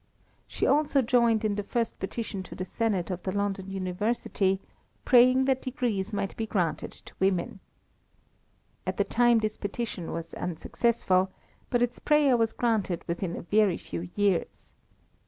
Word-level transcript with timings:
She 0.47 0.65
also 0.65 1.03
joined 1.03 1.45
in 1.45 1.53
the 1.53 1.61
first 1.61 1.99
petition 1.99 2.41
to 2.49 2.55
the 2.55 2.65
Senate 2.65 3.11
of 3.11 3.21
the 3.21 3.31
London 3.31 3.69
University, 3.69 4.59
praying 5.05 5.45
that 5.45 5.61
degrees 5.61 6.11
might 6.11 6.35
be 6.35 6.47
granted 6.47 6.91
to 6.91 7.13
women. 7.19 7.59
At 8.87 8.97
the 8.97 9.03
time 9.03 9.37
this 9.37 9.57
petition 9.57 10.11
was 10.11 10.33
unsuccessful, 10.33 11.31
but 11.69 11.83
its 11.83 11.99
prayer 11.99 12.35
was 12.35 12.51
granted 12.51 13.07
within 13.07 13.35
a 13.35 13.43
very 13.43 13.77
few 13.77 14.09
years. 14.15 14.73